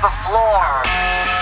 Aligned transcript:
the 0.00 0.08
floor. 0.24 1.39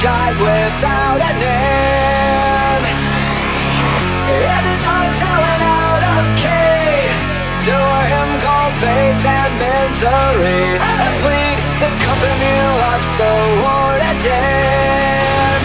died 0.00 0.36
without 0.38 1.20
a 1.20 1.32
name. 1.40 2.84
And 4.52 4.64
the 4.68 4.76
time's 4.84 5.18
howling 5.24 5.62
out 5.64 6.02
of 6.16 6.24
key 6.36 7.08
to 7.66 7.72
a 7.72 8.00
hymn 8.10 8.32
called 8.44 8.74
faith 8.82 9.24
and 9.24 9.52
misery. 9.56 10.62
And 10.76 11.14
plead 11.24 11.58
the 11.80 11.90
company 12.04 12.54
lost 12.82 13.10
the 13.20 13.34
war 13.62 13.90
to 14.02 14.12
dim. 14.24 15.60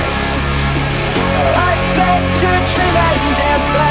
I 1.67 1.71
beg 1.97 2.23
to 2.41 2.51
dream 2.71 2.95
and 3.07 3.35
death. 3.35 3.90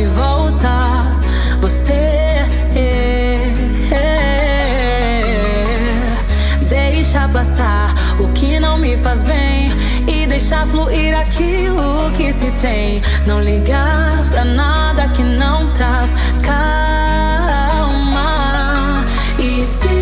de 0.00 0.06
volta 0.06 0.70
você. 1.60 1.92
É, 1.92 3.52
é, 3.92 5.26
deixa 6.68 7.28
passar 7.28 7.94
o 8.18 8.28
que 8.28 8.58
não 8.58 8.78
me 8.78 8.96
faz 8.96 9.22
bem 9.22 9.70
e 10.06 10.26
deixar 10.26 10.66
fluir 10.66 11.14
aquilo 11.18 12.10
que 12.16 12.32
se 12.32 12.50
tem. 12.62 13.02
Não 13.26 13.42
ligar 13.42 14.24
pra 14.30 14.44
nada 14.44 15.08
que 15.08 15.22
não 15.22 15.70
traz 15.72 16.14
calma. 16.42 17.84
E 19.38 19.66
se 19.66 19.99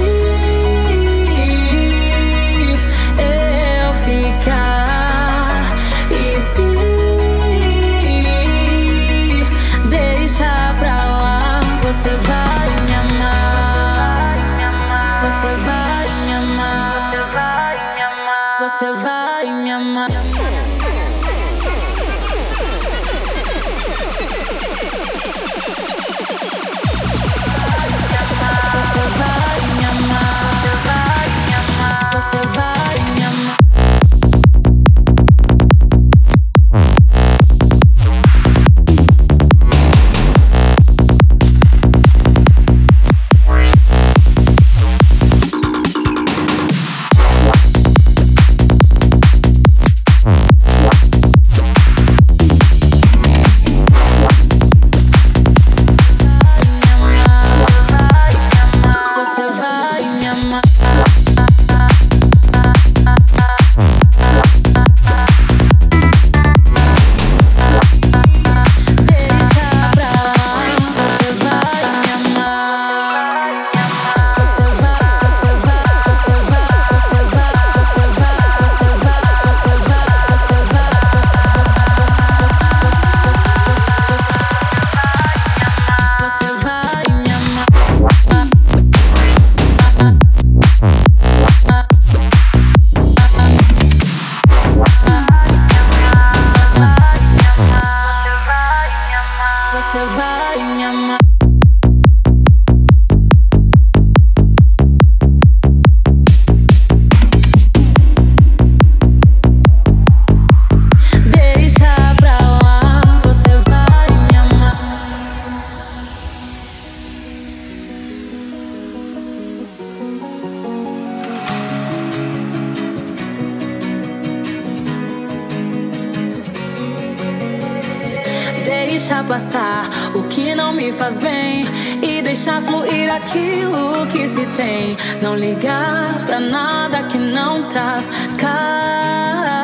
aquilo 133.29 134.07
que 134.07 134.27
se 134.27 134.47
tem. 134.57 134.97
Não 135.21 135.37
ligar 135.37 136.25
pra 136.27 136.41
nada 136.41 137.03
que 137.05 137.19
não 137.19 137.63
traz 137.65 138.11
calma. 138.39 139.58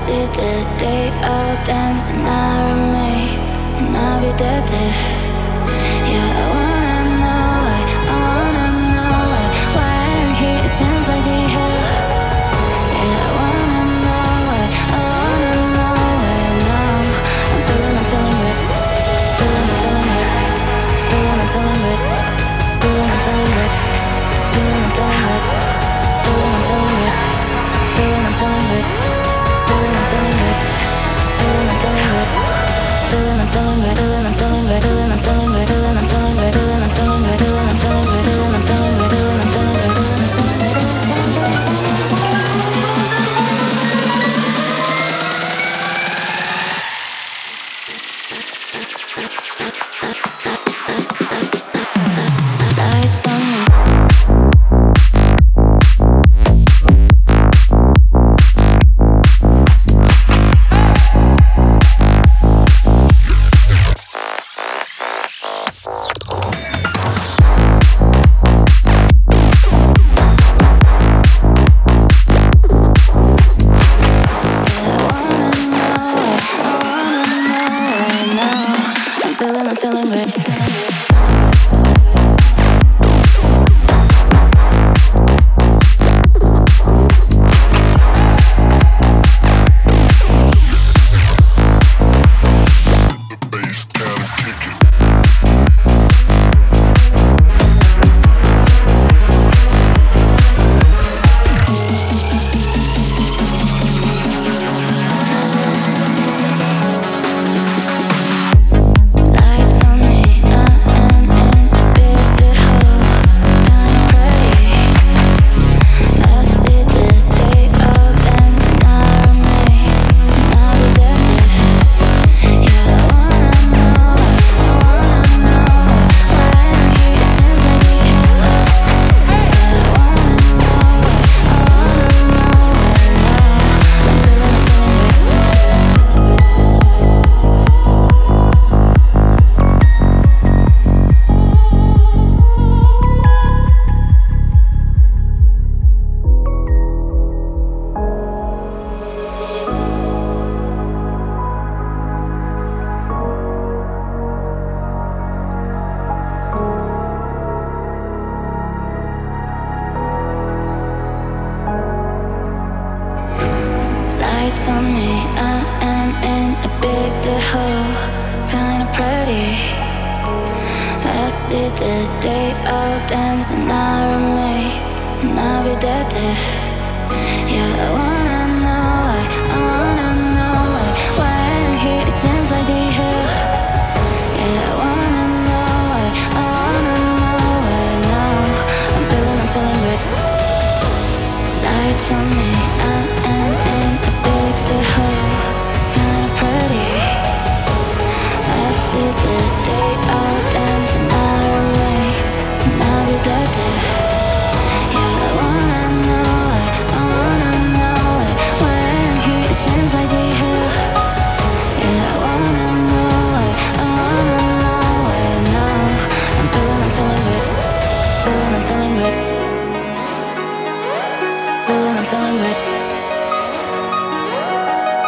see 0.00 0.24
the 0.32 0.52
day 0.78 1.10
I'll 1.20 1.64
dance 1.66 2.08
and 2.08 2.26
I 2.26 2.72
remain 2.72 3.38
and 3.78 3.96
I'll 3.96 4.20
be 4.22 4.32
dead. 4.38 4.64
Yeah, 6.10 6.40
I 6.40 6.54
wanna. 6.54 6.69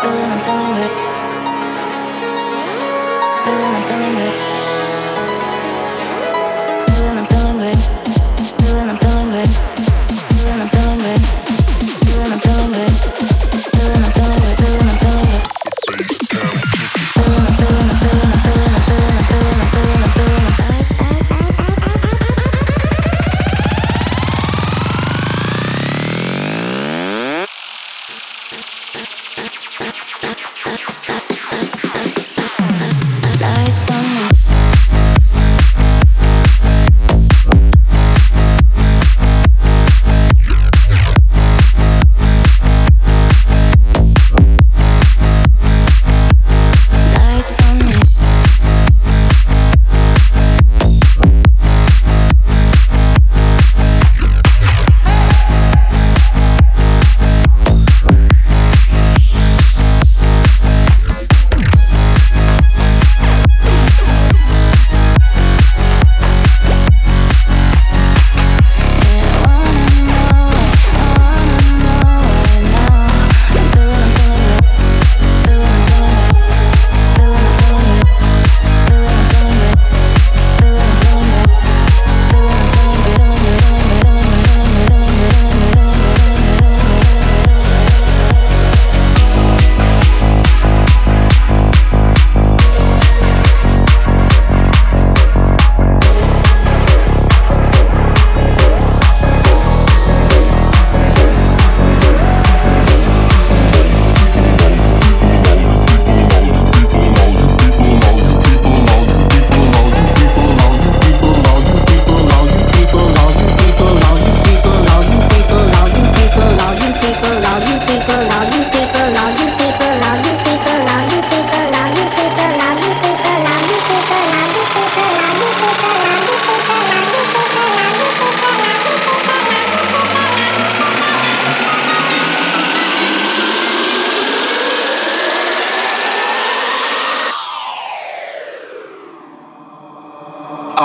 I'm 0.04 0.40
falling 0.40 0.62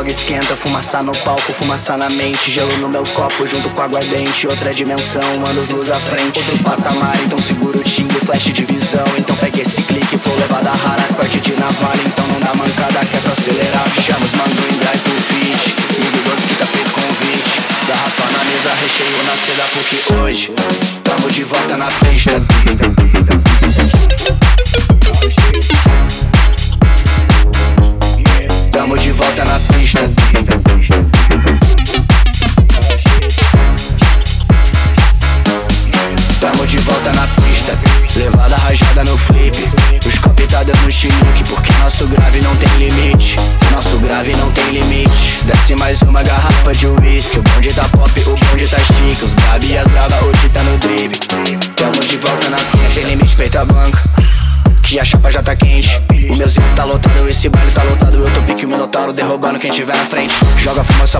logo 0.00 0.10
esquenta 0.10 0.56
Fumaça 0.56 1.02
no 1.02 1.12
palco, 1.12 1.52
fumaça 1.52 1.96
na 1.96 2.08
mente 2.10 2.50
Gelo 2.50 2.78
no 2.78 2.88
meu 2.88 3.02
copo 3.14 3.46
junto 3.46 3.68
com 3.70 3.82
aguardente 3.82 4.46
Outra 4.46 4.72
dimensão, 4.72 5.22
anos 5.22 5.68
luz 5.68 5.90
à 5.90 5.94
frente. 5.94 6.38
Outro 6.38 6.58
patamar, 6.58 7.18
então 7.24 7.38
segura 7.38 7.76
o 7.76 7.82
timbre 7.82 8.18
Flash 8.20 8.44
de 8.44 8.64
visão, 8.64 9.04
então 9.18 9.36
pega 9.36 9.60
esse 9.60 9.82
clique 9.82 10.16
Flow 10.16 10.38
levada 10.38 10.70
rara, 10.70 11.02
corte 11.14 11.40
de 11.40 11.52
navalha. 11.52 12.00
Então 12.06 12.26
não 12.28 12.40
dá 12.40 12.54
mancada, 12.54 13.04
que 13.04 13.16
é 13.16 13.20
só 13.20 13.32
acelerar. 13.32 13.88
Chama 14.02 14.24
os 14.24 14.32
mando 14.32 14.62
em 14.72 14.78
drive 14.78 15.00
pro 15.00 15.12
feat 15.12 15.74
Ligo 15.98 16.30
doce 16.30 16.46
que 16.46 16.54
tá 16.54 16.66
feito 16.66 16.90
convite. 16.92 17.60
Garrafa 17.86 18.30
na 18.32 18.44
mesa, 18.44 18.74
recheio 18.80 19.22
na 19.24 19.36
seda 19.36 19.64
Porque 19.74 20.14
hoje, 20.14 20.52
tamo 21.04 21.30
de 21.30 21.44
volta 21.44 21.76
na 21.76 21.86
pista 21.86 23.39
quem 59.60 59.70
tiver 59.70 59.94
na 59.94 60.06
frente. 60.06 60.34
Joga 60.56 60.82
fumaça 60.82 61.19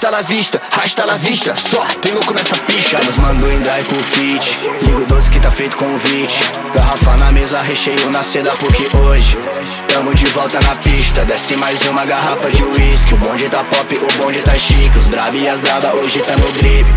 rasta 0.00 0.10
la 0.10 0.22
vista, 0.22 0.60
rasta 0.70 1.04
la 1.04 1.18
vista. 1.18 1.54
Só 1.54 1.84
tem 2.00 2.12
louco 2.12 2.32
nessa 2.32 2.56
pista. 2.64 2.98
Nos 3.04 3.16
mando 3.18 3.50
em 3.50 3.60
com 3.60 4.02
fit. 4.02 4.58
Ligo 4.80 5.04
doce 5.04 5.30
que 5.30 5.38
tá 5.38 5.50
feito 5.50 5.76
convite. 5.76 6.40
Garrafa 6.74 7.16
na 7.18 7.30
mesa, 7.30 7.60
recheio 7.60 8.10
na 8.10 8.22
seda, 8.22 8.50
porque 8.52 8.88
hoje 8.96 9.36
tamo 9.92 10.14
de 10.14 10.24
volta 10.26 10.58
na 10.60 10.74
pista. 10.76 11.22
Desce 11.26 11.54
mais 11.56 11.78
uma 11.82 12.06
garrafa 12.06 12.50
de 12.50 12.64
whisky. 12.64 13.12
O 13.12 13.18
bonde 13.18 13.48
tá 13.50 13.62
pop, 13.62 13.94
o 13.94 14.22
bonde 14.22 14.40
tá 14.40 14.54
chique. 14.54 14.96
Os 14.98 15.06
brab 15.06 15.36
e 15.36 15.46
as 15.46 15.60
braba 15.60 15.92
hoje 16.00 16.20
tá 16.20 16.34
no 16.34 16.50
drip. 16.52 16.88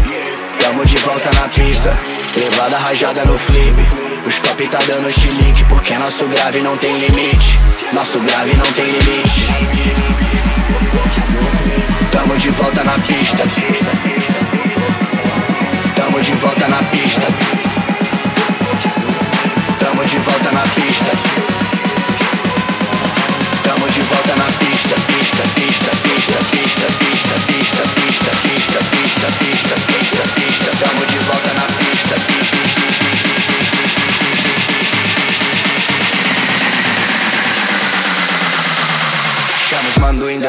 Tamo 0.62 0.86
de 0.86 0.98
volta 0.98 1.30
na 1.34 1.50
pista. 1.50 1.98
Levada 2.38 2.78
rajada 2.78 3.26
no 3.26 3.38
flip. 3.38 4.13
Os 4.26 4.40
copy 4.40 4.68
tá 4.68 4.80
dando 4.88 5.12
chilique. 5.12 5.66
Porque 5.66 5.98
nosso 5.98 6.26
grave 6.28 6.62
não 6.62 6.78
tem 6.78 6.94
limite. 6.98 7.60
Nosso 7.94 8.20
grave 8.24 8.56
não 8.56 8.72
tem 8.74 8.86
limite. 8.86 9.48
Tamo 12.12 12.38
de 12.38 12.50
volta 12.52 12.84
na 12.84 13.00
pista. 13.00 13.44
Tamo 15.96 16.22
de 16.22 16.34
volta 16.34 16.68
na 16.68 16.84
pista. 16.84 17.28
Tamo 19.80 20.06
de 20.06 20.18
volta 20.18 20.52
na 20.52 20.62
pista. 20.62 21.12
Tamo 23.64 23.90
de 23.90 24.02
volta 24.02 24.36
na 24.36 24.46
pista, 24.46 24.96
pista, 25.08 25.44
pista, 25.56 25.92
pista, 26.04 26.38
pista, 26.52 26.86
pista, 26.92 27.13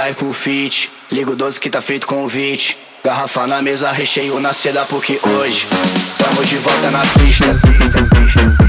drive 0.05 0.17
pro 0.17 0.33
fit. 0.33 0.91
Ligo 1.11 1.35
12 1.35 1.59
que 1.59 1.71
tá 1.71 1.81
feito 1.81 2.07
convite. 2.07 2.77
Garrafa 3.03 3.47
na 3.47 3.63
mesa, 3.63 3.91
recheio 3.91 4.39
na 4.41 4.53
seda, 4.53 4.85
porque 4.85 5.19
hoje 5.23 5.67
tamo 6.19 6.45
de 6.45 6.57
volta 6.57 6.91
na 6.91 7.01
pista. 7.01 8.64